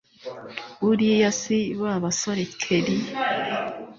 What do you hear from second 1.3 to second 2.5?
si babasore